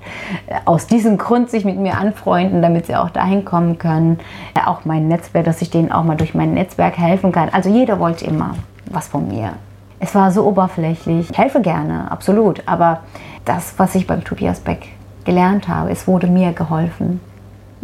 [0.46, 4.18] äh, aus diesem Grund sich mit mir anfreunden, damit sie auch dahin kommen können.
[4.66, 7.48] Auch mein Netzwerk, dass ich denen auch mal durch mein Netzwerk helfen kann.
[7.50, 8.54] Also jeder wollte immer
[8.90, 9.52] was von mir.
[10.00, 11.30] Es war so oberflächlich.
[11.30, 12.62] Ich helfe gerne, absolut.
[12.66, 13.00] Aber
[13.44, 14.88] das, was ich beim Tobias Beck
[15.24, 17.20] gelernt habe, es wurde mir geholfen.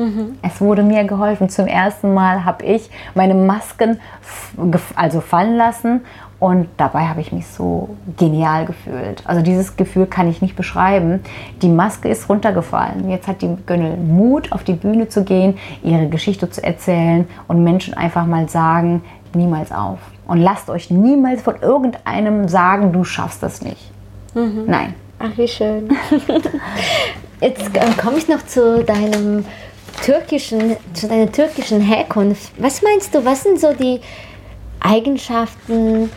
[0.00, 0.38] Mhm.
[0.42, 1.48] Es wurde mir geholfen.
[1.48, 4.00] Zum ersten Mal habe ich meine Masken
[4.96, 6.00] also fallen lassen
[6.38, 9.22] und dabei habe ich mich so genial gefühlt.
[9.26, 11.20] Also dieses Gefühl kann ich nicht beschreiben.
[11.60, 13.10] Die Maske ist runtergefallen.
[13.10, 17.62] Jetzt hat die Gönnel Mut, auf die Bühne zu gehen, ihre Geschichte zu erzählen und
[17.62, 19.02] Menschen einfach mal sagen,
[19.34, 19.98] niemals auf.
[20.26, 23.90] Und lasst euch niemals von irgendeinem sagen, du schaffst das nicht.
[24.34, 24.64] Mhm.
[24.66, 24.94] Nein.
[25.18, 25.90] Ach, wie schön.
[27.40, 29.44] Jetzt äh, komme ich noch zu deinem
[30.02, 32.52] türkischen, zu deiner türkischen Herkunft.
[32.58, 34.00] Was meinst du, was sind so die
[34.80, 36.10] Eigenschaften,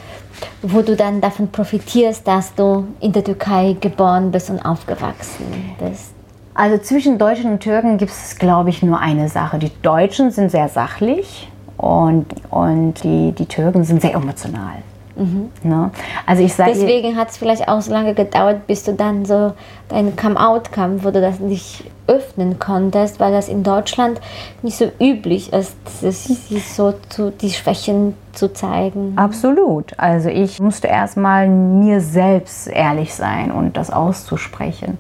[0.61, 5.45] wo du dann davon profitierst, dass du in der Türkei geboren bist und aufgewachsen
[5.79, 6.13] bist?
[6.55, 9.57] Also zwischen Deutschen und Türken gibt es, glaube ich, nur eine Sache.
[9.57, 14.77] Die Deutschen sind sehr sachlich und, und die, die Türken sind sehr emotional.
[15.15, 15.49] Mhm.
[15.63, 15.91] Ne?
[16.25, 19.53] Also ich sage, Deswegen hat es vielleicht auch so lange gedauert, bis du dann so
[19.89, 24.19] dein Come-out kam, wo du das nicht öffnen konntest, weil das in Deutschland
[24.61, 29.13] nicht so üblich ist, sich so zu, die Schwächen zu zeigen.
[29.15, 29.97] Absolut.
[29.97, 34.97] Also ich musste erstmal mir selbst ehrlich sein und das auszusprechen.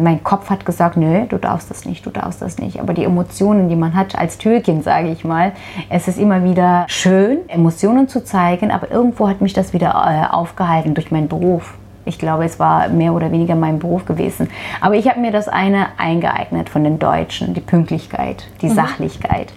[0.00, 2.80] Mein Kopf hat gesagt, nö, du darfst das nicht, du darfst das nicht.
[2.80, 5.52] Aber die Emotionen, die man hat als Türkin, sage ich mal,
[5.88, 10.34] es ist immer wieder schön, Emotionen zu zeigen, aber irgendwo hat mich das wieder äh,
[10.34, 11.74] aufgehalten durch meinen Beruf.
[12.06, 14.48] Ich glaube, es war mehr oder weniger mein Beruf gewesen.
[14.80, 18.74] Aber ich habe mir das eine eingeeignet von den Deutschen, die Pünktlichkeit, die mhm.
[18.74, 19.52] Sachlichkeit.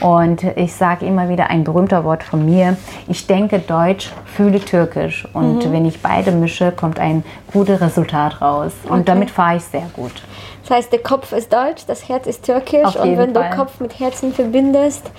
[0.00, 2.76] Und ich sage immer wieder ein berühmter Wort von mir,
[3.08, 5.26] ich denke Deutsch, fühle Türkisch.
[5.32, 5.72] Und mhm.
[5.72, 8.72] wenn ich beide mische, kommt ein gutes Resultat raus.
[8.84, 9.02] Und okay.
[9.06, 10.12] damit fahre ich sehr gut.
[10.62, 12.96] Das heißt, der Kopf ist deutsch, das Herz ist türkisch.
[12.96, 13.50] und wenn Fall.
[13.50, 15.10] du Kopf mit Herzen verbindest,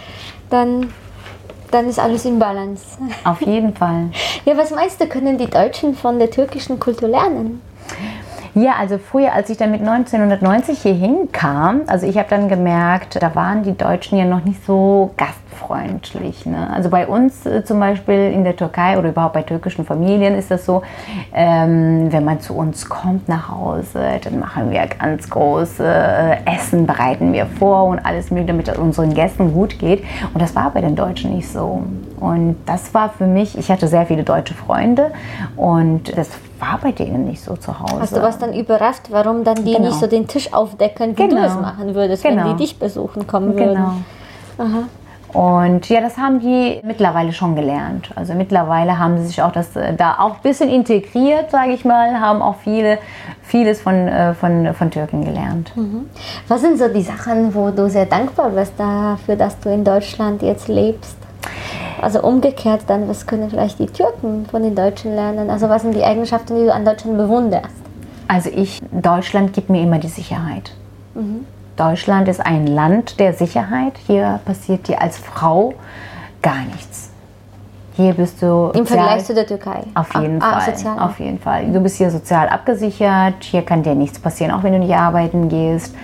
[0.49, 0.89] dann
[1.73, 2.85] Dann ist alles im Balance.
[3.23, 4.11] Auf jeden Fall.
[4.45, 7.61] Ja, was meinst du, können die Deutschen von der türkischen Kultur lernen?
[8.53, 13.21] Ja, also früher, als ich dann mit 1990 hier hinkam, also ich habe dann gemerkt,
[13.21, 15.11] da waren die Deutschen ja noch nicht so
[15.53, 16.45] gastfreundlich.
[16.45, 16.69] Ne?
[16.71, 20.51] Also bei uns äh, zum Beispiel in der Türkei oder überhaupt bei türkischen Familien ist
[20.51, 20.81] das so,
[21.33, 26.85] ähm, wenn man zu uns kommt nach Hause, dann machen wir ganz große äh, Essen,
[26.85, 30.03] bereiten wir vor und alles mögliche, damit es unseren Gästen gut geht.
[30.33, 31.83] Und das war bei den Deutschen nicht so.
[32.19, 35.11] Und das war für mich, ich hatte sehr viele deutsche Freunde
[35.55, 37.99] und das war bei denen nicht so zu Hause.
[37.99, 39.87] Hast du was dann überrascht, warum dann die Genau.
[39.87, 41.41] nicht so den Tisch aufdecken, wie Genau.
[41.41, 42.51] du es machen würdest, wenn Genau.
[42.53, 43.73] die dich besuchen kommen würden?
[43.73, 43.93] Genau.
[44.57, 44.83] Aha.
[45.33, 48.11] Und ja, das haben die mittlerweile schon gelernt.
[48.15, 51.85] Also mittlerweile haben sie sich auch das äh, da auch ein bisschen integriert, sage ich
[51.85, 52.99] mal, haben auch viele,
[53.41, 55.71] vieles von, äh, von, von Türken gelernt.
[56.47, 60.43] Was sind so die Sachen, wo du sehr dankbar bist dafür, dass du in Deutschland
[60.43, 61.17] jetzt lebst?
[61.99, 65.49] Also umgekehrt dann, was können vielleicht die Türken von den Deutschen lernen?
[65.49, 67.73] Also was sind die Eigenschaften, die du an Deutschland bewunderst?
[68.27, 70.73] Also ich, Deutschland gibt mir immer die Sicherheit.
[71.75, 73.93] Deutschland ist ein Land der Sicherheit.
[74.05, 75.73] Hier passiert dir als Frau
[76.41, 77.09] gar nichts.
[77.95, 79.83] Hier bist du Im Vergleich zu der Türkei?
[79.93, 80.75] Auf jeden ah, Fall.
[80.75, 80.99] sozial.
[80.99, 81.71] Auf jeden Fall.
[81.71, 83.43] Du bist hier sozial abgesichert.
[83.43, 85.95] Hier kann dir nichts passieren, auch wenn du nicht arbeiten gehst.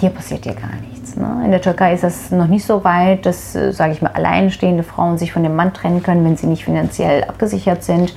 [0.00, 1.16] Hier passiert dir gar nichts.
[1.16, 1.42] Ne?
[1.44, 4.84] In der Türkei ist das noch nicht so weit, dass, äh, sage ich mal, alleinstehende
[4.84, 8.14] Frauen sich von dem Mann trennen können, wenn sie nicht finanziell abgesichert sind.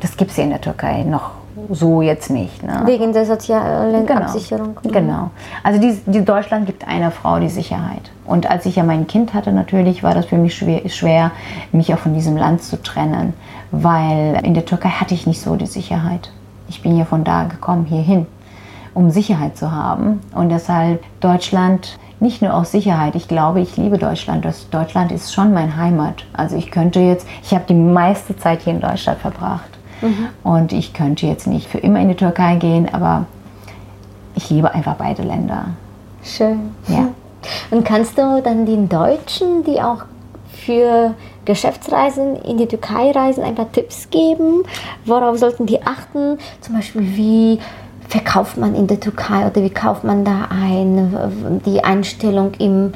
[0.00, 1.32] Das gibt es hier in der Türkei noch
[1.70, 2.62] so jetzt nicht.
[2.62, 2.82] Ne?
[2.84, 4.20] Wegen der sozialen Genau.
[4.20, 4.78] Absicherung.
[4.82, 4.92] Mhm.
[4.92, 5.30] Genau.
[5.62, 8.10] Also die, die Deutschland gibt einer Frau die Sicherheit.
[8.26, 11.30] Und als ich ja mein Kind hatte, natürlich war das für mich schwer, schwer,
[11.72, 13.34] mich auch von diesem Land zu trennen,
[13.70, 16.30] weil in der Türkei hatte ich nicht so die Sicherheit.
[16.68, 18.26] Ich bin ja von da gekommen hierhin,
[18.94, 20.20] um Sicherheit zu haben.
[20.34, 23.14] Und deshalb Deutschland nicht nur aus Sicherheit.
[23.14, 24.44] Ich glaube, ich liebe Deutschland.
[24.44, 26.24] Das, Deutschland ist schon mein Heimat.
[26.32, 29.75] Also ich könnte jetzt, ich habe die meiste Zeit hier in Deutschland verbracht.
[30.42, 33.26] Und ich könnte jetzt nicht für immer in die Türkei gehen, aber
[34.34, 35.68] ich liebe einfach beide Länder.
[36.22, 36.74] Schön.
[36.88, 37.08] Ja.
[37.70, 40.04] Und kannst du dann den Deutschen, die auch
[40.50, 44.64] für Geschäftsreisen in die Türkei reisen, ein paar Tipps geben?
[45.04, 46.38] Worauf sollten die achten?
[46.60, 47.58] Zum Beispiel, wie
[48.08, 51.60] verkauft man in der Türkei oder wie kauft man da ein?
[51.64, 52.92] Die Einstellung im,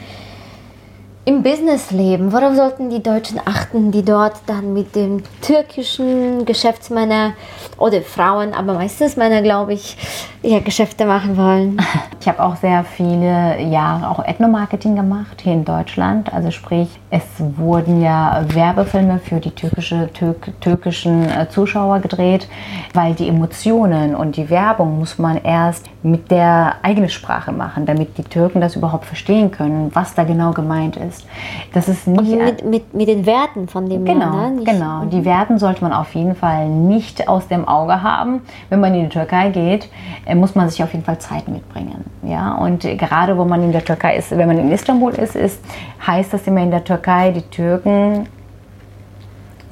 [1.25, 2.33] im Businessleben.
[2.33, 7.35] Worauf sollten die Deutschen achten, die dort dann mit dem türkischen Geschäftsmänner
[7.77, 9.97] oder Frauen, aber meistens Männer, glaube ich,
[10.43, 11.81] ja, Geschäfte machen wollen?
[12.21, 16.31] Ich habe auch sehr viele Jahre auch Ethnomarketing gemacht hier in Deutschland.
[16.35, 22.49] Also sprich, es wurden ja Werbefilme für die türkische, Türk, türkischen äh, Zuschauer gedreht,
[22.95, 28.17] weil die Emotionen und die Werbung muss man erst mit der eigenen Sprache machen, damit
[28.17, 31.27] die Türken das überhaupt verstehen können, was da genau gemeint ist.
[31.75, 34.59] Das ist nicht mit, mit, mit den Werten von dem Genau, Land.
[34.59, 34.65] ne?
[34.65, 35.05] Genau.
[35.07, 38.43] Die Werten sollte man auf jeden Fall nicht aus dem Auge haben.
[38.69, 39.89] Wenn man in die Türkei geht,
[40.27, 42.05] äh, muss man sich auf jeden Fall Zeit mitbringen.
[42.23, 45.61] Ja, und gerade wo man in der Türkei ist, wenn man in Istanbul ist, ist
[46.07, 48.27] heißt das immer in der Türkei, die Türken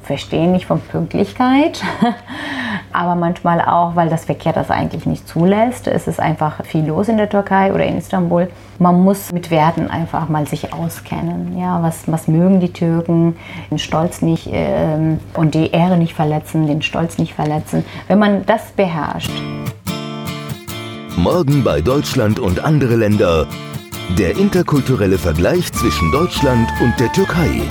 [0.01, 1.83] verstehen nicht von Pünktlichkeit,
[2.91, 5.85] aber manchmal auch, weil das Verkehr das eigentlich nicht zulässt.
[5.85, 8.49] Es ist einfach viel los in der Türkei oder in Istanbul.
[8.79, 11.55] Man muss mit Werten einfach mal sich auskennen.
[11.59, 13.37] Ja, was, was mögen die Türken?
[13.69, 17.85] Den Stolz nicht ähm, und die Ehre nicht verletzen, den Stolz nicht verletzen.
[18.07, 19.31] Wenn man das beherrscht,
[21.15, 23.45] Morgen bei Deutschland und andere Länder.
[24.17, 27.61] Der interkulturelle Vergleich zwischen Deutschland und der Türkei.